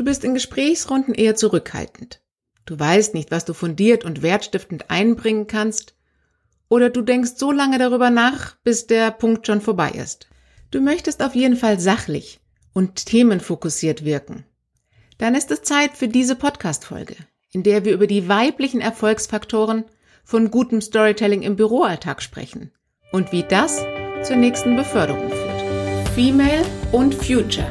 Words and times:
Du 0.00 0.04
bist 0.04 0.24
in 0.24 0.32
Gesprächsrunden 0.32 1.12
eher 1.12 1.36
zurückhaltend. 1.36 2.22
Du 2.64 2.80
weißt 2.80 3.12
nicht, 3.12 3.30
was 3.30 3.44
du 3.44 3.52
fundiert 3.52 4.02
und 4.02 4.22
wertstiftend 4.22 4.90
einbringen 4.90 5.46
kannst. 5.46 5.94
Oder 6.70 6.88
du 6.88 7.02
denkst 7.02 7.32
so 7.36 7.52
lange 7.52 7.76
darüber 7.76 8.08
nach, 8.08 8.56
bis 8.64 8.86
der 8.86 9.10
Punkt 9.10 9.46
schon 9.46 9.60
vorbei 9.60 9.90
ist. 9.90 10.30
Du 10.70 10.80
möchtest 10.80 11.22
auf 11.22 11.34
jeden 11.34 11.54
Fall 11.54 11.78
sachlich 11.78 12.40
und 12.72 13.04
themenfokussiert 13.04 14.02
wirken. 14.02 14.46
Dann 15.18 15.34
ist 15.34 15.50
es 15.50 15.64
Zeit 15.64 15.98
für 15.98 16.08
diese 16.08 16.34
Podcast-Folge, 16.34 17.16
in 17.52 17.62
der 17.62 17.84
wir 17.84 17.92
über 17.92 18.06
die 18.06 18.26
weiblichen 18.26 18.80
Erfolgsfaktoren 18.80 19.84
von 20.24 20.50
gutem 20.50 20.80
Storytelling 20.80 21.42
im 21.42 21.56
Büroalltag 21.56 22.22
sprechen 22.22 22.72
und 23.12 23.32
wie 23.32 23.42
das 23.42 23.84
zur 24.22 24.36
nächsten 24.36 24.76
Beförderung 24.76 25.28
führt. 25.28 26.08
Female 26.14 26.64
und 26.90 27.14
Future. 27.14 27.70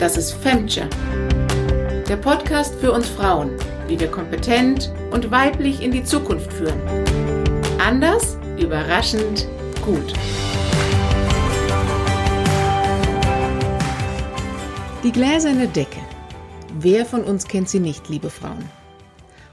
Das 0.00 0.16
ist 0.16 0.32
Femture. 0.32 0.90
Der 2.08 2.16
Podcast 2.16 2.74
für 2.76 2.90
uns 2.90 3.06
Frauen, 3.06 3.50
wie 3.86 4.00
wir 4.00 4.10
kompetent 4.10 4.90
und 5.10 5.30
weiblich 5.30 5.82
in 5.82 5.90
die 5.90 6.02
Zukunft 6.02 6.50
führen. 6.50 6.80
Anders, 7.78 8.38
überraschend, 8.58 9.46
gut. 9.84 10.14
Die 15.04 15.12
gläserne 15.12 15.68
Decke. 15.68 16.00
Wer 16.78 17.04
von 17.04 17.24
uns 17.24 17.46
kennt 17.46 17.68
sie 17.68 17.78
nicht, 17.78 18.08
liebe 18.08 18.30
Frauen? 18.30 18.64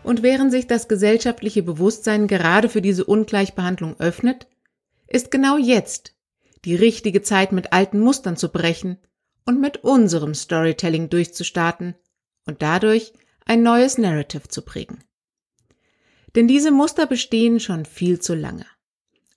Und 0.02 0.23
während 0.23 0.53
sich 0.53 0.66
das 0.66 0.88
gesellschaftliche 0.88 1.62
Bewusstsein 1.62 2.26
gerade 2.26 2.70
für 2.70 2.81
diese 2.81 3.03
Ungleichbehandlung 3.03 4.00
öffnet, 4.00 4.48
ist 5.08 5.30
genau 5.30 5.58
jetzt 5.58 6.16
die 6.64 6.76
richtige 6.76 7.22
Zeit, 7.22 7.52
mit 7.52 7.73
alten 7.73 8.00
Mustern 8.00 8.38
zu 8.38 8.48
brechen 8.48 8.98
und 9.45 9.59
mit 9.59 9.84
unserem 9.84 10.34
Storytelling 10.34 11.09
durchzustarten 11.09 11.95
und 12.45 12.62
dadurch 12.62 13.13
ein 13.45 13.63
neues 13.63 13.98
Narrative 13.98 14.48
zu 14.48 14.62
prägen. 14.62 15.03
Denn 16.36 16.47
diese 16.47 16.72
Muster 16.72 17.06
bestehen 17.06 17.59
schon 17.59 17.86
viel 17.86 18.20
zu 18.20 18.36
lange. 18.36 18.66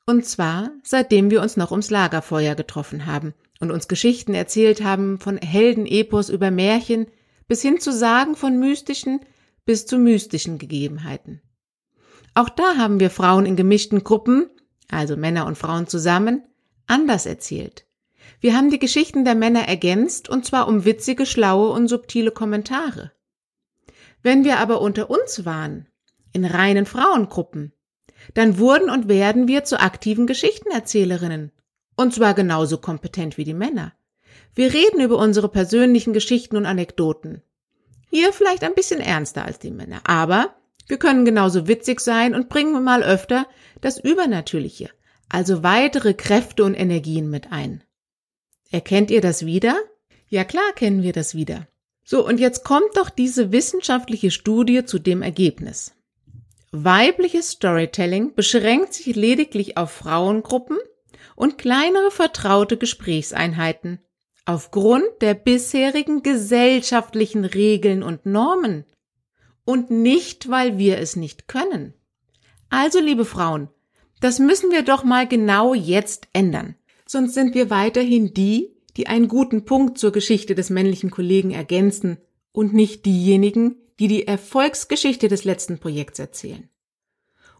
Und 0.07 0.25
zwar 0.25 0.71
seitdem 0.83 1.31
wir 1.31 1.43
uns 1.43 1.57
noch 1.57 1.71
ums 1.71 1.91
Lagerfeuer 1.91 2.55
getroffen 2.55 3.07
haben 3.07 3.35
und 3.61 3.71
uns 3.71 3.89
Geschichten 3.89 4.35
erzählt 4.35 4.83
haben 4.83 5.19
von 5.19 5.37
Heldenepos 5.37 6.29
über 6.29 6.51
Märchen 6.51 7.07
bis 7.47 7.63
hin 7.63 7.81
zu 7.81 7.93
Sagen 7.93 8.37
von 8.37 8.59
mystischen 8.59 9.21
bis 9.65 9.87
zu 9.87 9.99
mystischen 9.99 10.59
Gegebenheiten. 10.59 11.43
Auch 12.35 12.49
da 12.49 12.77
haben 12.77 13.01
wir 13.01 13.11
Frauen 13.11 13.47
in 13.47 13.57
gemischten 13.57 14.05
Gruppen, 14.05 14.49
also 14.89 15.17
Männer 15.17 15.47
und 15.47 15.59
Frauen 15.59 15.87
zusammen, 15.87 16.45
anders 16.87 17.27
erzählt. 17.27 17.88
Wir 18.41 18.57
haben 18.57 18.71
die 18.71 18.79
Geschichten 18.79 19.25
der 19.25 19.35
Männer 19.35 19.69
ergänzt, 19.69 20.29
und 20.29 20.45
zwar 20.45 20.69
um 20.69 20.85
witzige, 20.85 21.27
schlaue 21.27 21.71
und 21.71 21.89
subtile 21.89 22.31
Kommentare. 22.31 23.13
Wenn 24.23 24.45
wir 24.45 24.59
aber 24.59 24.81
unter 24.81 25.11
uns 25.11 25.45
waren, 25.45 25.87
in 26.33 26.45
reinen 26.45 26.87
Frauengruppen, 26.87 27.73
dann 28.35 28.59
wurden 28.59 28.91
und 28.91 29.09
werden 29.09 29.49
wir 29.49 29.65
zu 29.65 29.81
aktiven 29.81 30.27
Geschichtenerzählerinnen. 30.27 31.53
Und 31.97 32.15
zwar 32.15 32.35
genauso 32.35 32.79
kompetent 32.79 33.39
wie 33.39 33.45
die 33.45 33.55
Männer. 33.55 33.93
Wir 34.55 34.73
reden 34.73 35.01
über 35.01 35.19
unsere 35.19 35.49
persönlichen 35.49 36.13
Geschichten 36.13 36.57
und 36.57 36.67
Anekdoten. 36.67 37.43
Hier 38.11 38.33
vielleicht 38.33 38.65
ein 38.65 38.75
bisschen 38.75 39.01
ernster 39.01 39.45
als 39.45 39.59
die 39.59 39.71
Männer, 39.71 40.01
aber 40.05 40.55
wir 40.87 40.99
können 40.99 41.25
genauso 41.25 41.69
witzig 41.69 42.01
sein 42.01 42.35
und 42.35 42.49
bringen 42.49 42.83
mal 42.83 43.03
öfter 43.03 43.47
das 43.81 43.99
Übernatürliche, 43.99 44.91
also 45.29 45.63
weitere 45.63 46.15
Kräfte 46.15 46.65
und 46.65 46.75
Energien 46.75 47.29
mit 47.31 47.53
ein. 47.53 47.85
Erkennt 48.71 49.11
ihr 49.11 49.21
das 49.21 49.47
wieder? 49.47 49.77
Ja 50.29 50.45
klar 50.45 50.73
kennen 50.75 51.03
wir 51.03 51.13
das 51.13 51.35
wieder. 51.35 51.67
So, 52.05 52.27
und 52.27 52.39
jetzt 52.39 52.65
kommt 52.65 52.97
doch 52.97 53.11
diese 53.11 53.53
wissenschaftliche 53.53 54.31
Studie 54.31 54.85
zu 54.85 54.99
dem 54.99 55.23
Ergebnis. 55.23 55.95
Weibliches 56.71 57.51
Storytelling 57.53 58.35
beschränkt 58.35 58.93
sich 58.93 59.17
lediglich 59.17 59.79
auf 59.79 59.91
Frauengruppen 59.91 60.77
und 61.35 61.57
kleinere 61.57 62.11
vertraute 62.11 62.77
Gesprächseinheiten 62.77 64.01
aufgrund 64.45 65.05
der 65.21 65.35
bisherigen 65.35 66.23
gesellschaftlichen 66.23 67.45
Regeln 67.45 68.03
und 68.03 68.25
Normen 68.27 68.85
und 69.65 69.91
nicht, 69.91 70.49
weil 70.51 70.79
wir 70.79 70.99
es 70.99 71.17
nicht 71.17 71.49
können. 71.49 71.95
Also, 72.71 73.01
liebe 73.01 73.27
Frauen, 73.27 73.69
das 74.21 74.39
müssen 74.39 74.71
wir 74.71 74.83
doch 74.83 75.05
mal 75.05 75.27
genau 75.27 75.75
jetzt 75.75 76.29
ändern 76.33 76.77
sonst 77.09 77.35
sind 77.35 77.55
wir 77.55 77.71
weiterhin 77.71 78.35
die, 78.35 78.77
die 78.97 79.07
einen 79.07 79.29
guten 79.29 79.65
Punkt 79.65 79.99
zur 79.99 80.13
Geschichte 80.13 80.55
des 80.55 80.71
männlichen 80.71 81.11
Kollegen 81.11 81.51
ergänzen 81.51 82.19
und 82.53 82.75
nicht 82.75 83.07
diejenigen, 83.07 83.77
die 83.99 84.09
die 84.09 84.27
Erfolgsgeschichte 84.27 85.29
des 85.29 85.45
letzten 85.45 85.79
Projekts 85.79 86.19
erzählen. 86.19 86.69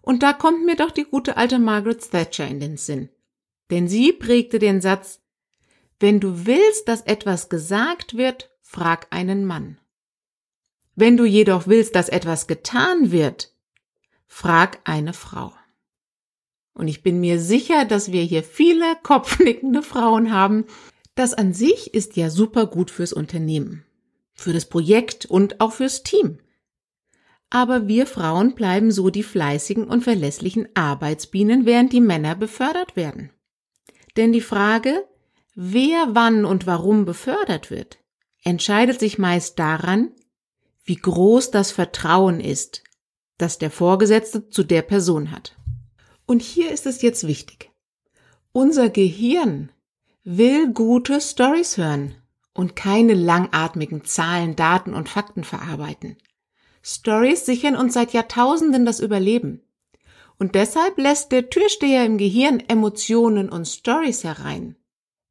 Und 0.03 0.23
da 0.23 0.33
kommt 0.33 0.65
mir 0.65 0.77
doch 0.77 0.91
die 0.91 1.05
gute 1.05 1.37
alte 1.37 1.59
Margaret 1.59 2.11
Thatcher 2.11 2.47
in 2.47 2.61
den 2.61 2.77
Sinn. 2.77 3.09
Denn 3.71 3.89
sie 3.89 4.13
prägte 4.13 4.59
den 4.59 4.81
Satz, 4.81 5.21
wenn 5.99 6.21
du 6.21 6.47
willst, 6.47 6.87
dass 6.87 7.01
etwas 7.03 7.49
gesagt 7.49 8.17
wird, 8.17 8.51
frag 8.61 9.07
einen 9.11 9.45
Mann. 9.45 9.79
Wenn 10.95 11.17
du 11.17 11.25
jedoch 11.25 11.67
willst, 11.67 11.95
dass 11.95 12.09
etwas 12.09 12.47
getan 12.47 13.11
wird, 13.11 13.53
frag 14.27 14.81
eine 14.85 15.15
Frau. 15.15 15.53
Und 16.79 16.87
ich 16.87 17.03
bin 17.03 17.19
mir 17.19 17.41
sicher, 17.41 17.85
dass 17.85 18.13
wir 18.13 18.23
hier 18.23 18.45
viele 18.45 18.97
kopfnickende 19.03 19.83
Frauen 19.83 20.33
haben. 20.33 20.65
Das 21.17 21.35
an 21.35 21.53
sich 21.53 21.93
ist 21.93 22.17
ja 22.17 22.31
super 22.31 22.67
gut 22.67 22.93
fürs 22.93 23.13
Unternehmen, 23.13 23.85
für 24.33 24.53
das 24.53 24.67
Projekt 24.67 25.27
und 25.27 25.61
auch 25.61 25.73
fürs 25.73 26.05
Team. 26.05 26.39
Aber 27.51 27.89
wir 27.89 28.07
Frauen 28.07 28.55
bleiben 28.55 28.93
so 28.93 29.11
die 29.11 29.25
fleißigen 29.25 29.85
und 29.89 30.05
verlässlichen 30.05 30.69
Arbeitsbienen, 30.75 31.67
während 31.67 31.93
die 31.93 32.01
Männer 32.01 32.37
befördert 32.37 32.95
werden. 32.95 33.31
Denn 34.17 34.33
die 34.33 34.41
Frage, 34.41 35.05
wer 35.57 36.11
wann 36.13 36.45
und 36.45 36.67
warum 36.67 37.05
befördert 37.05 37.73
wird, 37.73 37.99
entscheidet 38.45 39.01
sich 39.01 39.19
meist 39.19 39.59
daran, 39.59 40.13
wie 40.85 40.97
groß 40.97 41.51
das 41.51 41.73
Vertrauen 41.73 42.39
ist, 42.39 42.85
das 43.37 43.59
der 43.59 43.73
Vorgesetzte 43.73 44.49
zu 44.49 44.63
der 44.63 44.83
Person 44.83 45.33
hat. 45.33 45.58
Und 46.29 46.43
hier 46.43 46.71
ist 46.71 46.85
es 46.85 47.01
jetzt 47.01 47.27
wichtig. 47.27 47.71
Unser 48.53 48.91
Gehirn 48.91 49.73
will 50.25 50.71
gute 50.75 51.23
Stories 51.23 51.79
hören 51.79 52.17
und 52.53 52.77
keine 52.77 53.15
langatmigen 53.15 54.05
Zahlen, 54.05 54.55
Daten 54.55 54.93
und 54.93 55.09
Fakten 55.09 55.43
verarbeiten. 55.43 56.19
Stories 56.83 57.47
sichern 57.47 57.77
uns 57.77 57.95
seit 57.95 58.13
Jahrtausenden 58.13 58.85
das 58.85 59.01
Überleben. 59.01 59.63
Und 60.39 60.55
deshalb 60.55 60.99
lässt 60.99 61.33
der 61.33 61.49
Türsteher 61.49 62.05
im 62.05 62.19
Gehirn 62.19 62.61
Emotionen 62.61 63.49
und 63.49 63.67
Stories 63.67 64.23
herein, 64.23 64.77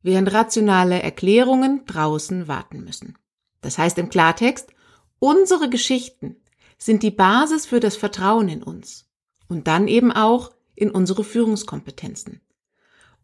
während 0.02 0.34
rationale 0.34 1.04
Erklärungen 1.04 1.86
draußen 1.86 2.48
warten 2.48 2.84
müssen. 2.84 3.20
Das 3.62 3.78
heißt 3.78 4.00
im 4.00 4.10
Klartext, 4.10 4.72
unsere 5.20 5.70
Geschichten 5.70 6.38
sind 6.80 7.04
die 7.04 7.12
Basis 7.12 7.68
für 7.68 7.80
das 7.80 7.96
Vertrauen 7.96 8.50
in 8.50 8.64
uns 8.64 9.08
und 9.48 9.68
dann 9.68 9.88
eben 9.88 10.12
auch 10.12 10.57
in 10.78 10.92
unsere 10.92 11.24
Führungskompetenzen. 11.24 12.40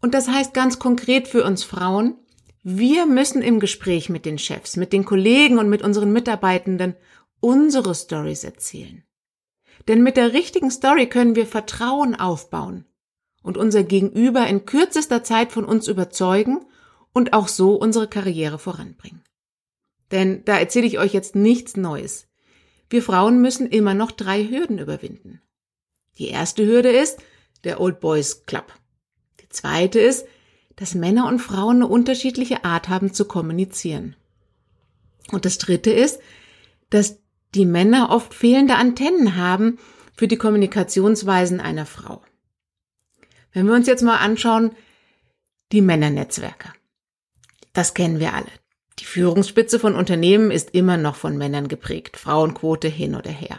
Und 0.01 0.13
das 0.13 0.27
heißt 0.27 0.53
ganz 0.53 0.79
konkret 0.79 1.27
für 1.27 1.45
uns 1.45 1.63
Frauen, 1.63 2.15
wir 2.63 3.05
müssen 3.05 3.41
im 3.41 3.59
Gespräch 3.59 4.09
mit 4.09 4.25
den 4.25 4.37
Chefs, 4.37 4.75
mit 4.75 4.91
den 4.91 5.05
Kollegen 5.05 5.59
und 5.59 5.69
mit 5.69 5.81
unseren 5.81 6.11
Mitarbeitenden 6.11 6.95
unsere 7.39 7.93
Stories 7.93 8.43
erzählen. 8.43 9.03
Denn 9.87 10.01
mit 10.01 10.17
der 10.17 10.33
richtigen 10.33 10.71
Story 10.71 11.07
können 11.07 11.35
wir 11.35 11.45
Vertrauen 11.45 12.15
aufbauen 12.15 12.85
und 13.43 13.57
unser 13.57 13.83
Gegenüber 13.83 14.47
in 14.47 14.65
kürzester 14.65 15.23
Zeit 15.23 15.51
von 15.51 15.65
uns 15.65 15.87
überzeugen 15.87 16.65
und 17.13 17.33
auch 17.33 17.47
so 17.47 17.75
unsere 17.75 18.07
Karriere 18.07 18.57
voranbringen. 18.57 19.21
Denn 20.11 20.43
da 20.45 20.57
erzähle 20.57 20.87
ich 20.87 20.99
euch 20.99 21.13
jetzt 21.13 21.35
nichts 21.35 21.75
Neues. 21.75 22.27
Wir 22.89 23.03
Frauen 23.03 23.41
müssen 23.41 23.67
immer 23.67 23.93
noch 23.93 24.11
drei 24.11 24.43
Hürden 24.43 24.79
überwinden. 24.79 25.41
Die 26.17 26.29
erste 26.29 26.65
Hürde 26.65 26.89
ist, 26.89 27.19
der 27.63 27.79
Old 27.79 27.99
Boys 27.99 28.45
Club. 28.45 28.73
Die 29.41 29.49
zweite 29.49 29.99
ist, 29.99 30.25
dass 30.75 30.95
Männer 30.95 31.27
und 31.27 31.39
Frauen 31.39 31.77
eine 31.77 31.87
unterschiedliche 31.87 32.65
Art 32.65 32.89
haben 32.89 33.13
zu 33.13 33.25
kommunizieren. 33.25 34.15
Und 35.31 35.45
das 35.45 35.57
dritte 35.57 35.91
ist, 35.91 36.19
dass 36.89 37.19
die 37.55 37.65
Männer 37.65 38.09
oft 38.09 38.33
fehlende 38.33 38.75
Antennen 38.75 39.35
haben 39.35 39.79
für 40.15 40.27
die 40.27 40.37
Kommunikationsweisen 40.37 41.59
einer 41.59 41.85
Frau. 41.85 42.21
Wenn 43.51 43.67
wir 43.67 43.73
uns 43.73 43.87
jetzt 43.87 44.03
mal 44.03 44.17
anschauen, 44.17 44.75
die 45.71 45.81
Männernetzwerke. 45.81 46.73
Das 47.73 47.93
kennen 47.93 48.19
wir 48.19 48.33
alle. 48.33 48.51
Die 48.99 49.05
Führungsspitze 49.05 49.79
von 49.79 49.95
Unternehmen 49.95 50.51
ist 50.51 50.71
immer 50.71 50.97
noch 50.97 51.15
von 51.15 51.37
Männern 51.37 51.67
geprägt, 51.67 52.17
Frauenquote 52.17 52.87
hin 52.87 53.15
oder 53.15 53.31
her. 53.31 53.57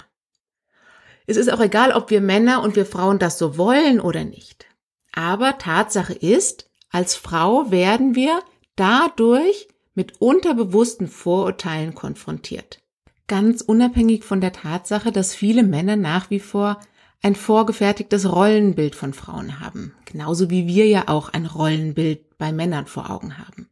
Es 1.26 1.36
ist 1.36 1.52
auch 1.52 1.60
egal, 1.60 1.92
ob 1.92 2.10
wir 2.10 2.20
Männer 2.20 2.62
und 2.62 2.76
wir 2.76 2.86
Frauen 2.86 3.18
das 3.18 3.38
so 3.38 3.56
wollen 3.56 4.00
oder 4.00 4.24
nicht. 4.24 4.66
Aber 5.12 5.58
Tatsache 5.58 6.12
ist, 6.12 6.70
als 6.90 7.14
Frau 7.14 7.70
werden 7.70 8.14
wir 8.14 8.42
dadurch 8.76 9.68
mit 9.94 10.20
unterbewussten 10.20 11.08
Vorurteilen 11.08 11.94
konfrontiert. 11.94 12.80
Ganz 13.26 13.62
unabhängig 13.62 14.24
von 14.24 14.40
der 14.40 14.52
Tatsache, 14.52 15.12
dass 15.12 15.34
viele 15.34 15.62
Männer 15.62 15.96
nach 15.96 16.30
wie 16.30 16.40
vor 16.40 16.78
ein 17.22 17.36
vorgefertigtes 17.36 18.30
Rollenbild 18.30 18.94
von 18.94 19.14
Frauen 19.14 19.60
haben, 19.60 19.94
genauso 20.04 20.50
wie 20.50 20.66
wir 20.66 20.86
ja 20.86 21.08
auch 21.08 21.30
ein 21.30 21.46
Rollenbild 21.46 22.36
bei 22.36 22.52
Männern 22.52 22.86
vor 22.86 23.08
Augen 23.08 23.38
haben. 23.38 23.70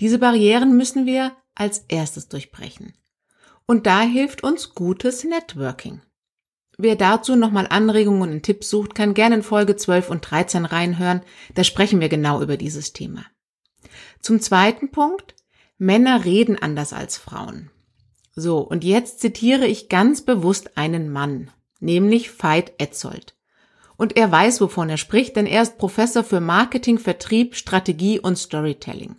Diese 0.00 0.18
Barrieren 0.18 0.76
müssen 0.76 1.06
wir 1.06 1.32
als 1.54 1.84
erstes 1.86 2.28
durchbrechen. 2.28 2.94
Und 3.66 3.86
da 3.86 4.00
hilft 4.00 4.42
uns 4.42 4.74
gutes 4.74 5.22
Networking. 5.22 6.00
Wer 6.78 6.96
dazu 6.96 7.36
nochmal 7.36 7.66
Anregungen 7.68 8.30
und 8.30 8.42
Tipps 8.42 8.68
sucht, 8.68 8.94
kann 8.94 9.14
gerne 9.14 9.36
in 9.36 9.42
Folge 9.42 9.76
12 9.76 10.10
und 10.10 10.30
13 10.30 10.64
reinhören. 10.64 11.22
Da 11.54 11.64
sprechen 11.64 12.00
wir 12.00 12.08
genau 12.08 12.42
über 12.42 12.56
dieses 12.56 12.92
Thema. 12.92 13.24
Zum 14.20 14.40
zweiten 14.40 14.90
Punkt. 14.90 15.34
Männer 15.78 16.24
reden 16.24 16.58
anders 16.58 16.92
als 16.92 17.18
Frauen. 17.18 17.70
So, 18.34 18.58
und 18.58 18.84
jetzt 18.84 19.20
zitiere 19.20 19.66
ich 19.66 19.88
ganz 19.88 20.22
bewusst 20.22 20.76
einen 20.76 21.10
Mann 21.10 21.50
nämlich 21.80 22.42
Veit 22.42 22.72
Etzold. 22.78 23.34
Und 23.96 24.16
er 24.16 24.30
weiß, 24.30 24.60
wovon 24.60 24.90
er 24.90 24.98
spricht, 24.98 25.36
denn 25.36 25.46
er 25.46 25.62
ist 25.62 25.78
Professor 25.78 26.22
für 26.22 26.40
Marketing, 26.40 26.98
Vertrieb, 26.98 27.56
Strategie 27.56 28.20
und 28.20 28.36
Storytelling 28.36 29.16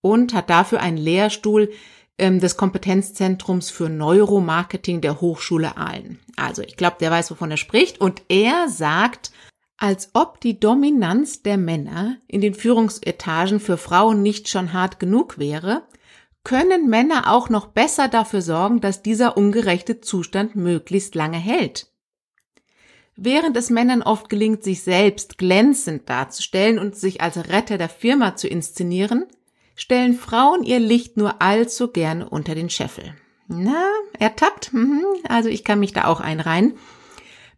und 0.00 0.34
hat 0.34 0.50
dafür 0.50 0.80
einen 0.80 0.96
Lehrstuhl 0.96 1.70
des 2.18 2.56
Kompetenzzentrums 2.56 3.70
für 3.70 3.88
Neuromarketing 3.88 5.00
der 5.00 5.20
Hochschule 5.20 5.76
Aalen. 5.76 6.18
Also 6.36 6.62
ich 6.62 6.76
glaube, 6.76 6.96
der 7.00 7.10
weiß, 7.10 7.30
wovon 7.30 7.50
er 7.50 7.56
spricht 7.56 8.00
und 8.00 8.22
er 8.28 8.68
sagt, 8.68 9.30
als 9.76 10.10
ob 10.14 10.40
die 10.40 10.58
Dominanz 10.58 11.42
der 11.42 11.56
Männer 11.56 12.16
in 12.26 12.40
den 12.40 12.54
Führungsetagen 12.54 13.60
für 13.60 13.76
Frauen 13.76 14.22
nicht 14.22 14.48
schon 14.48 14.72
hart 14.72 14.98
genug 14.98 15.38
wäre, 15.38 15.84
können 16.42 16.88
Männer 16.88 17.32
auch 17.32 17.48
noch 17.48 17.66
besser 17.66 18.08
dafür 18.08 18.42
sorgen, 18.42 18.80
dass 18.80 19.02
dieser 19.02 19.36
ungerechte 19.36 20.00
Zustand 20.00 20.56
möglichst 20.56 21.14
lange 21.14 21.36
hält. 21.36 21.92
Während 23.14 23.56
es 23.56 23.70
Männern 23.70 24.02
oft 24.02 24.28
gelingt, 24.28 24.62
sich 24.62 24.82
selbst 24.82 25.38
glänzend 25.38 26.08
darzustellen 26.08 26.78
und 26.78 26.96
sich 26.96 27.20
als 27.20 27.36
Retter 27.36 27.76
der 27.76 27.88
Firma 27.88 28.36
zu 28.36 28.48
inszenieren, 28.48 29.26
stellen 29.78 30.14
Frauen 30.14 30.64
ihr 30.64 30.80
Licht 30.80 31.16
nur 31.16 31.40
allzu 31.40 31.88
gerne 31.88 32.28
unter 32.28 32.54
den 32.54 32.68
Scheffel. 32.68 33.14
Na, 33.46 33.86
ertappt, 34.18 34.74
mhm, 34.74 35.04
also 35.26 35.48
ich 35.48 35.64
kann 35.64 35.80
mich 35.80 35.92
da 35.92 36.04
auch 36.06 36.20
einreihen. 36.20 36.76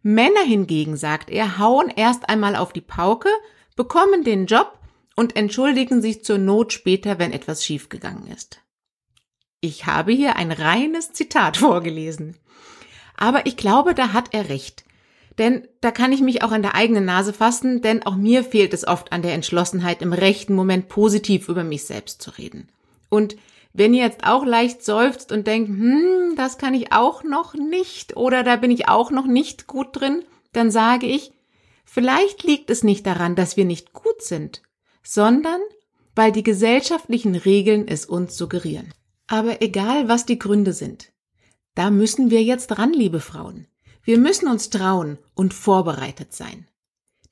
Männer 0.03 0.43
hingegen, 0.45 0.95
sagt 0.95 1.29
er, 1.29 1.57
hauen 1.57 1.89
erst 1.89 2.29
einmal 2.29 2.55
auf 2.55 2.73
die 2.73 2.81
Pauke, 2.81 3.29
bekommen 3.75 4.23
den 4.23 4.45
Job 4.45 4.79
und 5.15 5.35
entschuldigen 5.35 6.01
sich 6.01 6.23
zur 6.23 6.37
Not 6.37 6.71
später, 6.73 7.19
wenn 7.19 7.33
etwas 7.33 7.65
schiefgegangen 7.65 8.27
ist. 8.27 8.61
Ich 9.59 9.85
habe 9.87 10.11
hier 10.11 10.35
ein 10.35 10.51
reines 10.51 11.13
Zitat 11.13 11.57
vorgelesen. 11.57 12.37
Aber 13.17 13.45
ich 13.45 13.57
glaube, 13.57 13.95
da 13.95 14.13
hat 14.13 14.33
er 14.33 14.49
recht. 14.49 14.85
Denn 15.41 15.67
da 15.81 15.89
kann 15.89 16.11
ich 16.11 16.21
mich 16.21 16.43
auch 16.43 16.51
an 16.51 16.61
der 16.61 16.75
eigenen 16.75 17.03
Nase 17.03 17.33
fassen, 17.33 17.81
denn 17.81 18.03
auch 18.05 18.15
mir 18.15 18.43
fehlt 18.43 18.75
es 18.75 18.87
oft 18.87 19.11
an 19.11 19.23
der 19.23 19.33
Entschlossenheit, 19.33 20.03
im 20.03 20.13
rechten 20.13 20.53
Moment 20.53 20.87
positiv 20.87 21.49
über 21.49 21.63
mich 21.63 21.85
selbst 21.85 22.21
zu 22.21 22.29
reden. 22.37 22.69
Und 23.09 23.37
wenn 23.73 23.95
ihr 23.95 24.03
jetzt 24.03 24.23
auch 24.23 24.45
leicht 24.45 24.85
seufzt 24.85 25.31
und 25.31 25.47
denkt, 25.47 25.69
hm, 25.69 26.35
das 26.35 26.59
kann 26.59 26.75
ich 26.75 26.93
auch 26.93 27.23
noch 27.23 27.55
nicht 27.55 28.15
oder 28.15 28.43
da 28.43 28.55
bin 28.55 28.69
ich 28.69 28.87
auch 28.87 29.09
noch 29.09 29.25
nicht 29.25 29.65
gut 29.65 29.87
drin, 29.93 30.23
dann 30.53 30.69
sage 30.69 31.07
ich, 31.07 31.31
vielleicht 31.85 32.43
liegt 32.43 32.69
es 32.69 32.83
nicht 32.83 33.07
daran, 33.07 33.33
dass 33.35 33.57
wir 33.57 33.65
nicht 33.65 33.93
gut 33.93 34.21
sind, 34.21 34.61
sondern 35.01 35.59
weil 36.13 36.31
die 36.31 36.43
gesellschaftlichen 36.43 37.33
Regeln 37.33 37.87
es 37.87 38.05
uns 38.05 38.37
suggerieren. 38.37 38.93
Aber 39.25 39.59
egal, 39.63 40.07
was 40.07 40.27
die 40.27 40.37
Gründe 40.37 40.73
sind, 40.73 41.11
da 41.73 41.89
müssen 41.89 42.29
wir 42.29 42.43
jetzt 42.43 42.67
dran, 42.67 42.93
liebe 42.93 43.19
Frauen. 43.19 43.65
Wir 44.03 44.17
müssen 44.17 44.47
uns 44.47 44.69
trauen 44.69 45.17
und 45.35 45.53
vorbereitet 45.53 46.33
sein. 46.33 46.67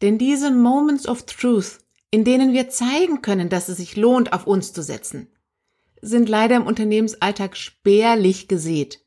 Denn 0.02 0.18
diese 0.18 0.52
Moments 0.52 1.08
of 1.08 1.24
Truth, 1.24 1.80
in 2.12 2.24
denen 2.24 2.54
wir 2.54 2.70
zeigen 2.70 3.22
können, 3.22 3.50
dass 3.50 3.70
es 3.70 3.78
sich 3.78 3.96
lohnt, 3.96 4.34
auf 4.34 4.48
uns 4.48 4.74
zu 4.74 4.82
setzen, 4.82 5.28
sind 6.02 6.30
leider 6.30 6.56
im 6.56 6.68
Unternehmensalltag 6.68 7.58
spärlich 7.58 8.48
gesät, 8.48 9.02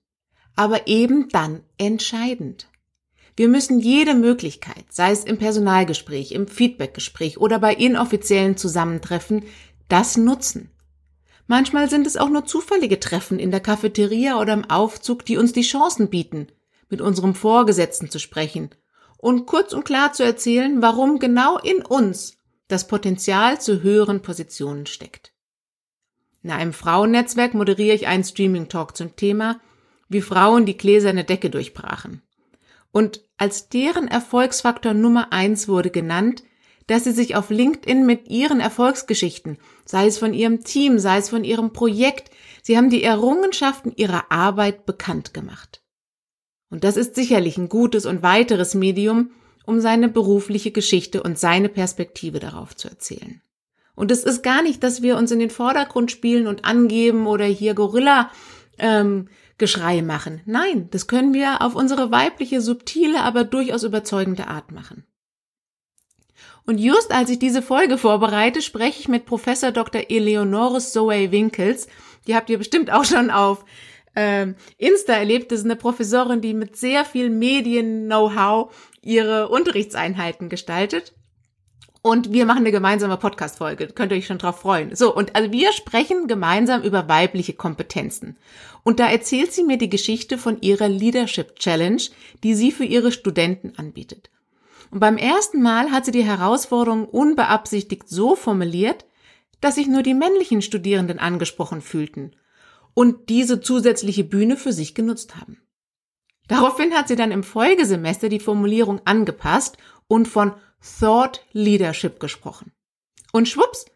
aber 0.57 0.87
eben 0.87 1.29
dann 1.31 1.63
entscheidend. 1.79 2.69
Wir 3.35 3.49
müssen 3.49 3.81
jede 3.81 4.15
Möglichkeit, 4.15 4.85
sei 4.91 5.11
es 5.11 5.25
im 5.25 5.39
Personalgespräch, 5.39 6.33
im 6.33 6.47
Feedbackgespräch 6.47 7.39
oder 7.39 7.59
bei 7.59 7.75
inoffiziellen 7.75 8.59
Zusammentreffen, 8.59 9.45
das 9.89 10.19
nutzen. 10.19 10.71
Manchmal 11.47 11.89
sind 11.89 12.07
es 12.07 12.19
auch 12.19 12.29
nur 12.29 12.45
zufällige 12.45 13.01
Treffen 13.01 13.39
in 13.39 13.51
der 13.51 13.61
Cafeteria 13.61 14.39
oder 14.39 14.53
im 14.53 14.69
Aufzug, 14.69 15.25
die 15.25 15.39
uns 15.39 15.53
die 15.53 15.63
Chancen 15.63 16.09
bieten, 16.09 16.49
mit 16.93 17.01
unserem 17.01 17.35
Vorgesetzten 17.35 18.11
zu 18.11 18.21
sprechen 18.21 18.71
und 19.17 19.47
kurz 19.47 19.73
und 19.73 19.85
klar 19.85 20.13
zu 20.13 20.23
erzählen, 20.23 20.83
warum 20.83 21.19
genau 21.19 21.59
in 21.59 21.83
uns 21.83 22.37
das 22.69 22.87
Potenzial 22.87 23.61
zu 23.61 23.83
höheren 23.83 24.21
Positionen 24.21 24.85
steckt. 24.87 25.33
In 26.43 26.51
einem 26.51 26.75
Frauennetzwerk 26.75 27.55
moderiere 27.55 27.97
ich 27.97 28.07
einen 28.09 28.25
Streaming-Talk 28.25 28.95
zum 28.97 29.17
Thema, 29.17 29.59
wie 30.09 30.21
Frauen 30.21 30.67
die 30.67 30.77
gläserne 30.77 31.25
Decke 31.25 31.49
durchbrachen. 31.49 32.21
Und 32.91 33.25
als 33.39 33.71
deren 33.71 34.07
Erfolgsfaktor 34.07 34.93
Nummer 34.93 35.33
eins 35.33 35.69
wurde 35.69 35.91
genannt, 35.91 36.43
dass 36.89 37.05
sie 37.05 37.13
sich 37.13 37.37
auf 37.37 37.49
LinkedIn 37.49 38.05
mit 38.05 38.29
ihren 38.29 38.61
Erfolgsgeschichten, 38.61 39.57
sei 39.87 40.09
es 40.09 40.19
von 40.19 40.35
ihrem 40.35 40.63
Team, 40.63 40.99
sei 40.99 41.17
es 41.19 41.31
von 41.31 41.45
ihrem 41.45 41.73
Projekt, 41.73 42.31
sie 42.63 42.77
haben 42.77 42.91
die 42.91 43.03
Errungenschaften 43.03 43.93
ihrer 43.97 44.31
Arbeit 44.31 44.85
bekannt 44.85 45.33
gemacht. 45.33 45.82
Und 46.73 46.85
das 46.85 46.97
ist 46.97 47.15
sicherlich 47.15 47.59
ein 47.59 47.69
gutes 47.69 48.07
und 48.07 48.23
weiteres 48.23 48.75
Medium, 48.75 49.31
um 49.67 49.83
seine 49.83 50.09
berufliche 50.09 50.71
Geschichte 50.71 51.23
und 51.23 51.39
seine 51.39 51.69
Perspektive 51.69 52.41
darauf 52.41 52.75
zu 52.75 52.89
erzählen. 52.89 53.43
Und 53.95 54.11
es 54.11 54.25
ist 54.25 54.43
gar 54.43 54.63
nicht, 54.63 54.83
dass 54.83 55.03
wir 55.03 55.19
uns 55.19 55.31
in 55.31 55.39
den 55.39 55.51
Vordergrund 55.51 56.11
spielen 56.11 56.47
und 56.47 56.65
angeben 56.65 57.27
oder 57.27 57.45
hier 57.45 57.75
Gorilla 57.75 58.31
ähm, 58.79 59.29
Geschrei 59.59 60.01
machen. 60.01 60.41
Nein, 60.47 60.89
das 60.91 61.07
können 61.09 61.35
wir 61.35 61.61
auf 61.61 61.75
unsere 61.75 62.11
weibliche, 62.11 62.63
subtile, 62.63 63.21
aber 63.21 63.45
durchaus 63.45 63.83
überzeugende 63.83 64.49
Art 64.49 64.73
machen. 64.73 65.05
Und 66.65 66.79
just 66.79 67.13
als 67.13 67.29
ich 67.29 67.39
diese 67.39 67.61
Folge 67.61 67.99
vorbereite, 67.99 68.63
spreche 68.63 68.99
ich 68.99 69.09
mit 69.09 69.27
Professor 69.27 69.73
Dr. 69.73 70.05
Eleonoris 70.09 70.93
Zoe 70.93 71.33
Winkels. 71.33 71.87
Die 72.27 72.35
habt 72.35 72.49
ihr 72.49 72.57
bestimmt 72.57 72.91
auch 72.91 73.05
schon 73.05 73.31
auf 73.31 73.67
äh, 74.15 74.47
Insta 74.79 75.15
erlebt. 75.15 75.53
Ist 75.53 75.65
eine 75.65 75.77
Professorin, 75.77 76.41
die 76.41 76.55
mit 76.55 76.77
sehr 76.77 77.05
viel 77.05 77.31
Medien-Know-how 77.31 78.75
ihre 79.01 79.49
Unterrichtseinheiten 79.49 80.49
gestaltet. 80.49 81.13
Und 82.05 82.33
wir 82.33 82.47
machen 82.47 82.59
eine 82.59 82.73
gemeinsame 82.73 83.17
Podcast-Folge. 83.17 83.87
Könnt 83.89 84.11
ihr 84.11 84.19
euch 84.19 84.27
schon 84.27 84.39
drauf 84.39 84.59
freuen. 84.61 84.97
So, 84.97 85.15
und 85.15 85.37
also 85.37 85.53
wir 85.53 85.73
sprechen 85.73 86.27
gemeinsam 86.27 86.83
über 86.83 87.09
weibliche 87.09 87.53
Kompetenzen. 87.53 88.39
Und 88.83 88.99
da 88.99 89.09
erzählt 89.09 89.53
sie 89.53 89.63
mir 89.63 89.79
die 89.79 89.89
Geschichte 89.89 90.37
von 90.37 90.61
ihrer 90.61 90.89
Leadership 90.89 91.57
Challenge, 91.61 92.03
die 92.43 92.55
sie 92.55 92.73
für 92.73 92.85
ihre 92.85 93.13
Studenten 93.13 93.75
anbietet. 93.77 94.31
Und 94.91 94.99
beim 94.99 95.17
ersten 95.17 95.63
Mal 95.63 95.93
hat 95.93 96.05
sie 96.05 96.11
die 96.11 96.25
Herausforderung 96.25 97.07
unbeabsichtigt 97.07 98.09
so 98.09 98.35
formuliert, 98.35 99.05
dass 99.61 99.77
sich 99.77 99.87
nur 99.87 100.03
die 100.03 100.15
männlichen 100.15 100.61
Studierenden 100.61 101.21
angesprochen 101.21 101.81
fühlten 101.81 102.33
und 102.95 103.29
diese 103.29 103.61
zusätzliche 103.61 104.25
Bühne 104.25 104.57
für 104.57 104.73
sich 104.73 104.95
genutzt 104.95 105.37
haben. 105.37 105.63
Daraufhin 106.49 106.95
hat 106.95 107.09
sie 107.09 107.17
dann 107.17 107.31
im 107.31 107.43
Folgesemester 107.43 108.29
die 108.29 108.41
Formulierung 108.41 109.01
angepasst 109.05 109.79
und 110.09 110.29
von 110.29 110.53
Thought 111.01 111.45
Leadership 111.53 112.21
gesprochen. 112.21 112.73
Und 113.33 113.49
schwupps, 113.49 113.87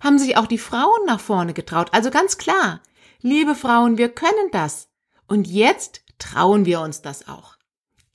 haben 0.00 0.18
sich 0.18 0.36
auch 0.36 0.46
die 0.46 0.58
Frauen 0.58 1.04
nach 1.06 1.20
vorne 1.20 1.52
getraut. 1.52 1.88
Also 1.92 2.10
ganz 2.10 2.38
klar, 2.38 2.82
liebe 3.20 3.54
Frauen, 3.54 3.98
wir 3.98 4.08
können 4.08 4.50
das. 4.52 4.88
Und 5.26 5.48
jetzt 5.48 6.02
trauen 6.18 6.64
wir 6.64 6.80
uns 6.80 7.02
das 7.02 7.28
auch 7.28 7.56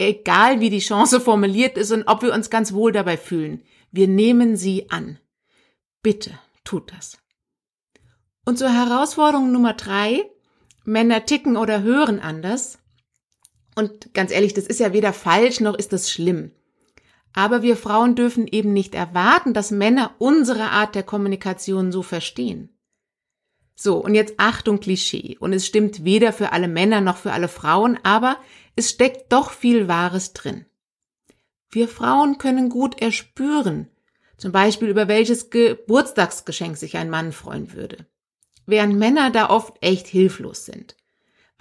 egal 0.02 0.60
wie 0.60 0.70
die 0.70 0.80
Chance 0.80 1.22
formuliert 1.22 1.78
ist 1.78 1.92
und 1.92 2.08
ob 2.08 2.24
wir 2.24 2.34
uns 2.34 2.50
ganz 2.50 2.74
wohl 2.74 2.92
dabei 2.92 3.18
fühlen. 3.18 3.64
Wir 3.92 4.08
nehmen 4.08 4.58
sie 4.58 4.90
an. 4.90 5.20
Bitte 6.02 6.38
tut 6.64 6.92
das. 6.92 7.18
Und 8.46 8.58
zur 8.58 8.74
Herausforderung 8.74 9.52
Nummer 9.52 9.74
drei. 9.74 10.30
Männer 10.84 11.26
ticken 11.26 11.58
oder 11.58 11.82
hören 11.82 12.20
anders. 12.20 12.80
Und 13.76 14.14
ganz 14.14 14.32
ehrlich, 14.32 14.54
das 14.54 14.68
ist 14.68 14.80
ja 14.80 14.94
weder 14.94 15.14
falsch 15.14 15.60
noch 15.60 15.76
ist 15.76 15.94
das 15.94 16.12
schlimm. 16.12 16.52
Aber 17.34 17.62
wir 17.62 17.78
Frauen 17.78 18.16
dürfen 18.16 18.48
eben 18.48 18.74
nicht 18.74 18.94
erwarten, 18.94 19.54
dass 19.54 19.72
Männer 19.72 20.16
unsere 20.20 20.70
Art 20.70 20.96
der 20.96 21.04
Kommunikation 21.04 21.92
so 21.92 22.02
verstehen. 22.04 22.70
So, 23.76 23.98
und 23.98 24.14
jetzt 24.14 24.36
Achtung 24.38 24.80
Klischee. 24.80 25.38
Und 25.40 25.54
es 25.54 25.66
stimmt 25.66 26.04
weder 26.04 26.34
für 26.34 26.52
alle 26.52 26.68
Männer 26.68 27.02
noch 27.02 27.18
für 27.18 27.32
alle 27.32 27.48
Frauen, 27.48 27.98
aber 28.04 28.38
es 28.76 28.90
steckt 28.90 29.32
doch 29.32 29.52
viel 29.52 29.88
Wahres 29.88 30.34
drin. 30.34 30.66
Wir 31.70 31.88
Frauen 31.88 32.38
können 32.38 32.70
gut 32.70 33.02
erspüren, 33.02 33.88
zum 34.38 34.52
Beispiel 34.52 34.90
über 34.90 35.08
welches 35.08 35.50
Geburtstagsgeschenk 35.50 36.76
sich 36.76 36.98
ein 36.98 37.10
Mann 37.10 37.32
freuen 37.32 37.74
würde, 37.74 38.06
während 38.66 38.98
Männer 38.98 39.32
da 39.32 39.50
oft 39.50 39.76
echt 39.82 40.08
hilflos 40.08 40.66
sind. 40.66 40.96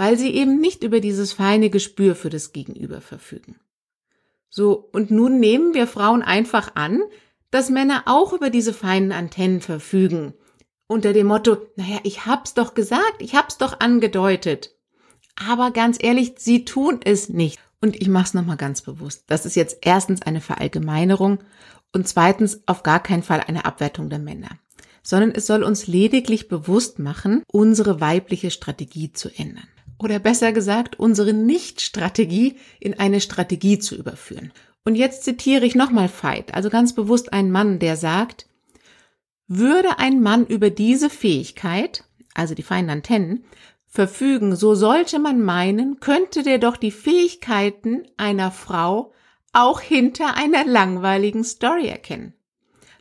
weil 0.00 0.16
sie 0.16 0.34
eben 0.34 0.58
nicht 0.58 0.82
über 0.82 0.98
dieses 0.98 1.34
feine 1.34 1.68
Gespür 1.68 2.16
für 2.16 2.30
das 2.30 2.54
Gegenüber 2.54 3.02
verfügen. 3.02 3.60
So, 4.48 4.88
und 4.92 5.10
nun 5.10 5.38
nehmen 5.40 5.74
wir 5.74 5.86
Frauen 5.86 6.22
einfach 6.22 6.74
an, 6.74 7.02
dass 7.50 7.68
Männer 7.68 8.04
auch 8.06 8.32
über 8.32 8.48
diese 8.48 8.72
feinen 8.72 9.12
Antennen 9.12 9.60
verfügen. 9.60 10.32
Unter 10.86 11.12
dem 11.12 11.26
Motto, 11.26 11.58
naja, 11.76 11.98
ich 12.02 12.24
hab's 12.24 12.54
doch 12.54 12.72
gesagt, 12.72 13.16
ich 13.18 13.34
hab's 13.34 13.58
doch 13.58 13.80
angedeutet. 13.80 14.74
Aber 15.36 15.70
ganz 15.70 15.98
ehrlich, 16.00 16.32
sie 16.38 16.64
tun 16.64 17.00
es 17.04 17.28
nicht. 17.28 17.58
Und 17.82 17.94
ich 18.00 18.08
mach's 18.08 18.32
nochmal 18.32 18.56
ganz 18.56 18.80
bewusst. 18.80 19.24
Das 19.26 19.44
ist 19.44 19.54
jetzt 19.54 19.80
erstens 19.82 20.22
eine 20.22 20.40
Verallgemeinerung 20.40 21.40
und 21.92 22.08
zweitens 22.08 22.62
auf 22.64 22.82
gar 22.82 23.02
keinen 23.02 23.22
Fall 23.22 23.40
eine 23.46 23.66
Abwertung 23.66 24.08
der 24.08 24.18
Männer. 24.18 24.59
Sondern 25.02 25.32
es 25.32 25.46
soll 25.46 25.62
uns 25.62 25.86
lediglich 25.86 26.48
bewusst 26.48 26.98
machen, 26.98 27.42
unsere 27.50 28.00
weibliche 28.00 28.50
Strategie 28.50 29.12
zu 29.12 29.28
ändern 29.30 29.68
oder 30.02 30.18
besser 30.18 30.52
gesagt 30.52 30.98
unsere 30.98 31.32
Nicht-Strategie 31.32 32.56
in 32.80 32.98
eine 32.98 33.20
Strategie 33.20 33.78
zu 33.78 33.94
überführen. 33.94 34.52
Und 34.84 34.94
jetzt 34.94 35.24
zitiere 35.24 35.66
ich 35.66 35.74
nochmal 35.74 36.08
Veit, 36.08 36.54
also 36.54 36.70
ganz 36.70 36.94
bewusst 36.94 37.32
einen 37.32 37.50
Mann, 37.50 37.78
der 37.78 37.96
sagt, 37.96 38.46
würde 39.46 39.98
ein 39.98 40.22
Mann 40.22 40.46
über 40.46 40.70
diese 40.70 41.10
Fähigkeit, 41.10 42.04
also 42.34 42.54
die 42.54 42.62
feinen 42.62 42.90
Antennen, 42.90 43.44
verfügen, 43.86 44.56
so 44.56 44.74
sollte 44.74 45.18
man 45.18 45.42
meinen, 45.42 46.00
könnte 46.00 46.42
der 46.42 46.58
doch 46.58 46.76
die 46.76 46.92
Fähigkeiten 46.92 48.04
einer 48.16 48.50
Frau 48.50 49.12
auch 49.52 49.80
hinter 49.80 50.36
einer 50.36 50.64
langweiligen 50.64 51.44
Story 51.44 51.88
erkennen. 51.88 52.32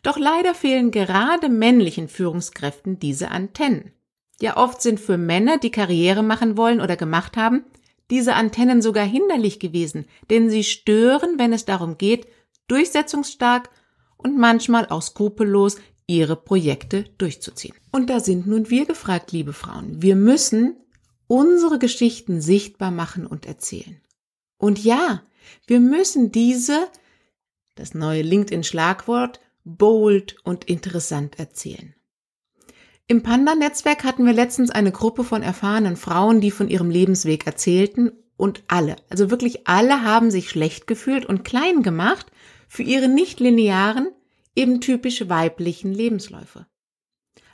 Doch 0.03 0.17
leider 0.17 0.53
fehlen 0.53 0.91
gerade 0.91 1.49
männlichen 1.49 2.07
Führungskräften 2.07 2.99
diese 2.99 3.31
Antennen. 3.31 3.91
Ja, 4.41 4.57
oft 4.57 4.81
sind 4.81 4.99
für 4.99 5.17
Männer, 5.17 5.57
die 5.57 5.71
Karriere 5.71 6.23
machen 6.23 6.55
wollen 6.57 6.79
oder 6.79 6.95
gemacht 6.95 7.35
haben, 7.35 7.65
diese 8.09 8.33
Antennen 8.35 8.81
sogar 8.81 9.05
hinderlich 9.05 9.59
gewesen, 9.59 10.05
denn 10.29 10.49
sie 10.49 10.63
stören, 10.63 11.37
wenn 11.37 11.53
es 11.53 11.65
darum 11.65 11.97
geht, 11.97 12.27
durchsetzungsstark 12.67 13.69
und 14.17 14.37
manchmal 14.37 14.87
auch 14.87 15.01
skrupellos 15.01 15.77
ihre 16.07 16.35
Projekte 16.35 17.03
durchzuziehen. 17.17 17.75
Und 17.91 18.09
da 18.09 18.19
sind 18.19 18.47
nun 18.47 18.69
wir 18.69 18.85
gefragt, 18.85 19.31
liebe 19.31 19.53
Frauen. 19.53 20.01
Wir 20.01 20.15
müssen 20.15 20.75
unsere 21.27 21.77
Geschichten 21.77 22.41
sichtbar 22.41 22.89
machen 22.89 23.27
und 23.27 23.45
erzählen. 23.45 24.01
Und 24.57 24.83
ja, 24.83 25.21
wir 25.67 25.79
müssen 25.79 26.31
diese, 26.31 26.87
das 27.75 27.93
neue 27.93 28.23
LinkedIn-Schlagwort, 28.23 29.39
bold 29.77 30.37
und 30.43 30.65
interessant 30.65 31.39
erzählen. 31.39 31.95
Im 33.07 33.23
Panda-Netzwerk 33.23 34.03
hatten 34.03 34.25
wir 34.25 34.33
letztens 34.33 34.69
eine 34.69 34.91
Gruppe 34.91 35.23
von 35.23 35.41
erfahrenen 35.41 35.97
Frauen, 35.97 36.41
die 36.41 36.51
von 36.51 36.69
ihrem 36.69 36.91
Lebensweg 36.91 37.47
erzählten 37.47 38.11
und 38.37 38.63
alle, 38.67 38.95
also 39.09 39.31
wirklich 39.31 39.67
alle 39.67 40.03
haben 40.03 40.31
sich 40.31 40.49
schlecht 40.49 40.87
gefühlt 40.87 41.25
und 41.25 41.43
klein 41.43 41.81
gemacht 41.81 42.27
für 42.67 42.83
ihre 42.83 43.07
nicht 43.07 43.39
linearen, 43.39 44.09
eben 44.55 44.79
typisch 44.79 45.27
weiblichen 45.27 45.93
Lebensläufe. 45.93 46.67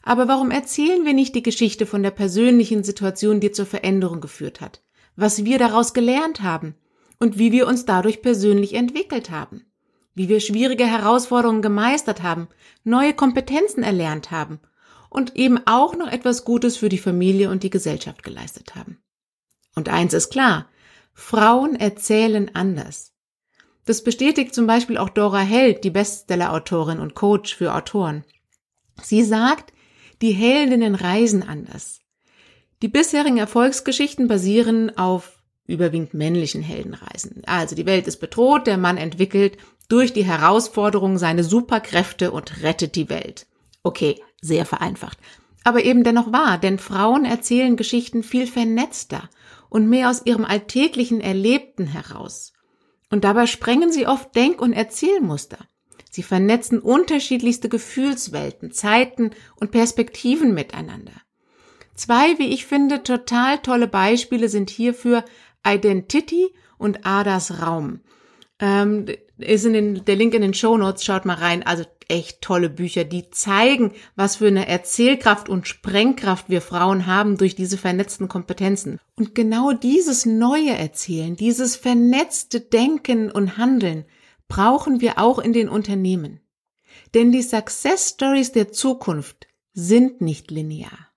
Aber 0.04 0.28
warum 0.28 0.52
erzählen 0.52 1.06
wir 1.06 1.14
nicht 1.14 1.34
die 1.36 1.44
Geschichte 1.44 1.86
von 1.86 2.04
der 2.04 2.12
persönlichen 2.12 2.84
Situation, 2.84 3.40
die 3.40 3.52
zur 3.52 3.66
Veränderung 3.66 4.22
geführt 4.22 4.62
hat? 4.62 4.84
Was 5.16 5.46
wir 5.46 5.58
daraus 5.58 5.94
gelernt 5.94 6.42
haben 6.42 6.76
und 7.20 7.40
wie 7.40 7.52
wir 7.52 7.66
uns 7.66 7.86
dadurch 7.86 8.22
persönlich 8.22 8.74
entwickelt 8.74 9.32
haben? 9.32 9.66
Wie 10.16 10.30
wir 10.30 10.40
schwierige 10.40 10.86
Herausforderungen 10.86 11.62
gemeistert 11.62 12.24
haben, 12.24 12.48
neue 12.84 13.14
Kompetenzen 13.14 13.84
erlernt 13.84 14.32
haben 14.32 14.60
und 15.10 15.36
eben 15.36 15.60
auch 15.66 15.96
noch 15.96 16.12
etwas 16.12 16.46
Gutes 16.46 16.78
für 16.78 16.90
die 16.90 16.98
Familie 16.98 17.50
und 17.50 17.64
die 17.64 17.70
Gesellschaft 17.70 18.24
geleistet 18.24 18.76
haben. 18.76 18.98
Und 19.76 19.90
eins 19.90 20.14
ist 20.14 20.30
klar, 20.30 20.68
Frauen 21.14 21.76
erzählen 21.76 22.50
anders. 22.54 23.14
Das 23.86 24.04
bestätigt 24.04 24.56
zum 24.56 24.68
Beispiel 24.68 24.98
auch 24.98 25.10
Dora 25.10 25.42
Held, 25.42 25.84
die 25.84 25.92
Bestseller-Autorin 25.92 27.00
und 27.00 27.14
Coach 27.14 27.56
für 27.56 27.76
Autoren. 27.76 28.24
Sie 29.04 29.24
sagt, 29.24 29.74
die 30.22 30.32
Heldinnen 30.32 30.96
reisen 30.96 31.44
anders. 31.44 32.00
Die 32.82 32.88
bisherigen 32.88 33.38
Erfolgsgeschichten 33.38 34.28
basieren 34.28 34.98
auf 34.98 35.44
überwiegend 35.68 36.14
männlichen 36.14 36.62
Heldenreisen. 36.62 37.44
Also 37.46 37.76
die 37.76 37.86
Welt 37.86 38.08
ist 38.08 38.18
bedroht, 38.18 38.68
der 38.68 38.78
Mann 38.78 38.98
entwickelt 38.98 39.58
durch 39.88 40.14
die 40.14 40.26
Herausforderung 40.26 41.18
seine 41.18 41.44
Superkräfte 41.44 42.32
und 42.32 42.64
rettet 42.64 42.96
die 42.96 43.10
Welt. 43.10 43.48
Okay, 43.84 44.22
sehr 44.42 44.66
vereinfacht. 44.66 45.20
Aber 45.64 45.84
eben 45.84 46.04
dennoch 46.04 46.32
wahr, 46.32 46.58
denn 46.58 46.80
Frauen 46.80 47.26
erzählen 47.26 47.76
Geschichten 47.76 48.24
viel 48.24 48.48
vernetzter 48.48 49.30
und 49.70 49.90
mehr 49.90 50.10
aus 50.10 50.22
ihrem 50.26 50.46
alltäglichen 50.46 51.22
Erlebten 51.22 51.88
heraus. 51.88 52.54
Und 53.10 53.24
dabei 53.24 53.48
sprengen 53.48 53.92
sie 53.92 54.08
oft 54.08 54.36
Denk- 54.36 54.62
und 54.62 54.74
Erzählmuster. 54.74 55.58
Sie 56.10 56.24
vernetzen 56.24 56.80
unterschiedlichste 56.80 57.68
Gefühlswelten, 57.68 58.72
Zeiten 58.72 59.32
und 59.60 59.72
Perspektiven 59.72 60.54
miteinander. 60.54 61.14
Zwei, 61.96 62.38
wie 62.40 62.54
ich 62.54 62.66
finde, 62.66 63.04
total 63.04 63.60
tolle 63.60 63.88
Beispiele 63.88 64.50
sind 64.50 64.70
hierfür 64.70 65.26
Identity 65.66 66.54
und 66.78 67.06
Adas 67.06 67.62
Raum. 67.62 68.02
Ähm, 68.60 69.08
ist 69.38 69.66
in 69.66 69.74
den, 69.74 70.06
der 70.06 70.16
Link 70.16 70.34
in 70.34 70.42
den 70.42 70.54
Show 70.54 70.78
Notes, 70.78 71.04
schaut 71.04 71.26
mal 71.26 71.36
rein. 71.36 71.64
Also 71.64 71.84
echt 72.08 72.42
tolle 72.42 72.70
Bücher, 72.70 73.04
die 73.04 73.30
zeigen, 73.32 73.92
was 74.16 74.38
für 74.38 74.48
eine 74.48 74.68
Erzählkraft 74.68 75.50
und 75.50 75.68
Sprengkraft 75.68 76.50
wir 76.50 76.62
Frauen 76.62 77.06
haben 77.06 77.38
durch 77.38 77.56
diese 77.56 77.78
vernetzten 77.78 78.28
Kompetenzen. 78.28 79.00
Und 79.16 79.36
genau 79.36 79.72
dieses 79.74 80.26
neue 80.26 80.78
Erzählen, 80.78 81.36
dieses 81.36 81.76
vernetzte 81.76 82.62
Denken 82.62 83.32
und 83.32 83.58
Handeln 83.58 84.06
brauchen 84.48 85.02
wir 85.02 85.20
auch 85.20 85.40
in 85.40 85.54
den 85.54 85.70
Unternehmen. 85.70 86.40
Denn 87.14 87.32
die 87.32 87.42
Success 87.42 88.10
Stories 88.10 88.52
der 88.52 88.72
Zukunft 88.72 89.48
sind 89.74 90.22
nicht 90.22 90.52
linear. 90.52 91.10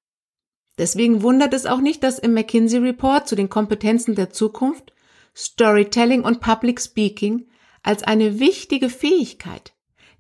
Deswegen 0.78 1.22
wundert 1.22 1.54
es 1.54 1.66
auch 1.66 1.80
nicht, 1.80 2.02
dass 2.02 2.18
im 2.18 2.34
McKinsey 2.34 2.78
Report 2.78 3.28
zu 3.28 3.34
den 3.34 3.48
Kompetenzen 3.48 4.14
der 4.14 4.30
Zukunft 4.30 4.92
Storytelling 5.36 6.22
und 6.22 6.40
Public 6.40 6.80
Speaking 6.80 7.47
als 7.82 8.02
eine 8.02 8.38
wichtige 8.40 8.88
Fähigkeit 8.90 9.72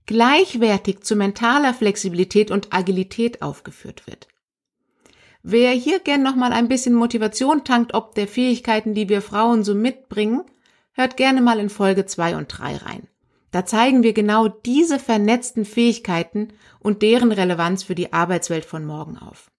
gleichwertig 0.08 1.02
zu 1.02 1.14
mentaler 1.16 1.74
Flexibilität 1.74 2.50
und 2.50 2.72
Agilität 2.72 3.42
aufgeführt 3.42 4.06
wird. 4.06 4.26
Wer 5.42 5.70
hier 5.72 6.00
gern 6.00 6.22
noch 6.22 6.34
mal 6.34 6.52
ein 6.52 6.66
bisschen 6.66 6.94
Motivation 6.94 7.62
tankt, 7.62 7.94
ob 7.94 8.14
der 8.14 8.26
Fähigkeiten, 8.26 8.94
die 8.94 9.08
wir 9.08 9.22
Frauen 9.22 9.64
so 9.64 9.74
mitbringen, 9.74 10.42
hört 10.92 11.16
gerne 11.16 11.42
mal 11.42 11.60
in 11.60 11.68
Folge 11.68 12.06
2 12.06 12.36
und 12.36 12.48
3 12.48 12.76
rein. 12.76 13.08
Da 13.50 13.64
zeigen 13.64 14.02
wir 14.02 14.14
genau 14.14 14.48
diese 14.48 14.98
vernetzten 14.98 15.64
Fähigkeiten 15.64 16.48
und 16.80 17.02
deren 17.02 17.30
Relevanz 17.30 17.82
für 17.82 17.94
die 17.94 18.12
Arbeitswelt 18.12 18.64
von 18.64 18.84
morgen 18.84 19.18
auf. 19.18 19.50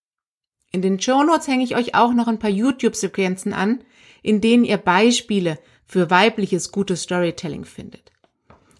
In 0.71 0.81
den 0.81 0.99
Show 0.99 1.23
Notes 1.23 1.47
hänge 1.47 1.63
ich 1.63 1.75
euch 1.75 1.95
auch 1.95 2.13
noch 2.13 2.27
ein 2.27 2.39
paar 2.39 2.49
YouTube-Sequenzen 2.49 3.53
an, 3.53 3.83
in 4.21 4.41
denen 4.41 4.65
ihr 4.65 4.77
Beispiele 4.77 5.59
für 5.89 6.11
weibliches 6.11 6.71
gutes 6.71 7.01
Storytelling 7.01 7.65
findet. 7.65 8.11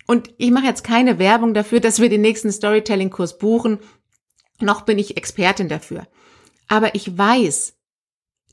Und 0.05 0.29
ich 0.37 0.51
mache 0.51 0.67
jetzt 0.67 0.83
keine 0.83 1.17
Werbung 1.17 1.55
dafür, 1.55 1.79
dass 1.79 1.99
wir 1.99 2.07
den 2.07 2.21
nächsten 2.21 2.51
Storytelling-Kurs 2.51 3.39
buchen. 3.39 3.79
Noch 4.59 4.81
bin 4.81 4.99
ich 4.99 5.17
Expertin 5.17 5.69
dafür. 5.69 6.07
Aber 6.67 6.93
ich 6.93 7.17
weiß, 7.17 7.73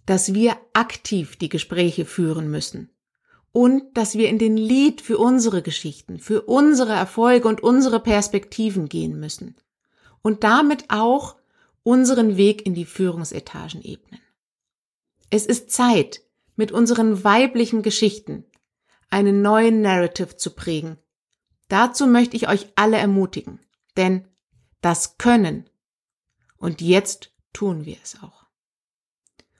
dass 0.06 0.32
wir 0.32 0.56
aktiv 0.72 1.36
die 1.36 1.50
Gespräche 1.50 2.06
führen 2.06 2.50
müssen. 2.50 2.88
Und 3.52 3.94
dass 3.94 4.16
wir 4.16 4.30
in 4.30 4.38
den 4.38 4.56
Lied 4.56 5.02
für 5.02 5.18
unsere 5.18 5.60
Geschichten, 5.60 6.18
für 6.18 6.42
unsere 6.42 6.94
Erfolge 6.94 7.48
und 7.48 7.62
unsere 7.62 8.00
Perspektiven 8.00 8.88
gehen 8.88 9.20
müssen. 9.20 9.54
Und 10.22 10.44
damit 10.44 10.86
auch 10.88 11.36
unseren 11.82 12.38
Weg 12.38 12.64
in 12.64 12.75
die 12.75 12.86
Führungsetagen 12.86 13.82
ebnen. 13.82 14.20
Es 15.28 15.44
ist 15.44 15.70
Zeit, 15.70 16.22
mit 16.56 16.72
unseren 16.72 17.22
weiblichen 17.22 17.82
Geschichten 17.82 18.44
einen 19.10 19.42
neuen 19.42 19.82
Narrative 19.82 20.36
zu 20.36 20.54
prägen, 20.54 20.98
Dazu 21.68 22.06
möchte 22.06 22.36
ich 22.36 22.48
euch 22.48 22.66
alle 22.76 22.96
ermutigen, 22.96 23.60
denn 23.96 24.26
das 24.80 25.18
können. 25.18 25.68
Und 26.58 26.80
jetzt 26.80 27.32
tun 27.52 27.84
wir 27.84 27.96
es 28.02 28.22
auch. 28.22 28.46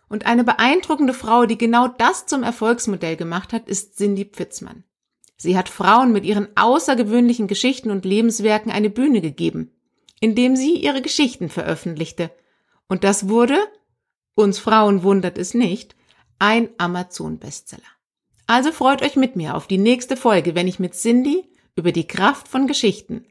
Und 0.09 0.25
eine 0.25 0.45
beeindruckende 0.45 1.15
Frau, 1.15 1.47
die 1.47 1.59
genau 1.59 1.89
das 1.89 2.27
zum 2.27 2.45
Erfolgsmodell 2.45 3.17
gemacht 3.17 3.53
hat, 3.53 3.69
ist 3.69 3.97
Cindy 3.97 4.25
Pfitzmann. 4.25 4.85
Sie 5.37 5.59
hat 5.59 5.69
Frauen 5.69 6.13
mit 6.13 6.25
ihren 6.25 6.49
außergewöhnlichen 6.57 7.49
Geschichten 7.49 7.91
und 7.91 8.05
Lebenswerken 8.05 8.71
eine 8.71 8.89
Bühne 8.89 9.21
gegeben, 9.21 9.73
indem 10.21 10.55
sie 10.55 10.77
ihre 10.77 11.03
Geschichten 11.03 11.49
veröffentlichte. 11.49 12.31
Und 12.87 13.03
das 13.03 13.29
wurde, 13.29 13.59
uns 14.35 14.61
Frauen 14.61 15.03
wundert 15.03 15.39
es 15.39 15.55
nicht, 15.55 15.97
ein 16.39 16.69
Amazon-Bestseller. 16.79 17.83
Also 18.47 18.71
freut 18.71 19.03
euch 19.03 19.17
mit 19.17 19.37
mir 19.37 19.57
auf 19.57 19.67
die 19.67 19.79
nächste 19.79 20.17
Folge, 20.17 20.55
wenn 20.55 20.69
ich 20.69 20.79
mit 20.79 20.95
Cindy 20.95 21.45
über 21.75 21.93
die 21.93 22.07
Kraft 22.07 22.49
von 22.49 22.67
Geschichten 22.67 23.25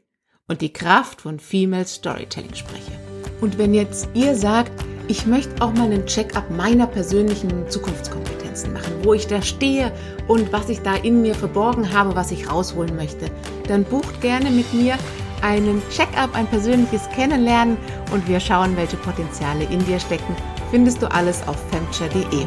und 0.46 0.60
die 0.60 0.72
Kraft 0.72 1.22
von 1.22 1.40
Female 1.40 1.86
Storytelling 1.86 2.54
spreche. 2.54 2.92
Und 3.40 3.58
wenn 3.58 3.74
jetzt 3.74 4.08
ihr 4.14 4.34
sagt, 4.34 4.72
ich 5.08 5.26
möchte 5.26 5.62
auch 5.62 5.72
mal 5.72 5.84
einen 5.84 6.06
Check-up 6.06 6.50
meiner 6.50 6.86
persönlichen 6.86 7.68
Zukunftskompetenzen 7.70 8.72
machen, 8.72 8.92
wo 9.04 9.14
ich 9.14 9.26
da 9.26 9.40
stehe 9.40 9.92
und 10.26 10.52
was 10.52 10.68
ich 10.68 10.80
da 10.80 10.96
in 10.96 11.22
mir 11.22 11.34
verborgen 11.34 11.92
habe, 11.92 12.16
was 12.16 12.30
ich 12.30 12.50
rausholen 12.50 12.96
möchte, 12.96 13.30
dann 13.68 13.84
bucht 13.84 14.20
gerne 14.20 14.50
mit 14.50 14.72
mir 14.74 14.98
einen 15.42 15.82
Check-up, 15.90 16.34
ein 16.34 16.46
persönliches 16.46 17.08
Kennenlernen 17.10 17.76
und 18.12 18.26
wir 18.28 18.40
schauen, 18.40 18.76
welche 18.76 18.96
Potenziale 18.96 19.64
in 19.64 19.84
dir 19.86 20.00
stecken. 20.00 20.34
Findest 20.70 21.02
du 21.02 21.10
alles 21.10 21.46
auf 21.46 21.56
femture.de. 21.70 22.46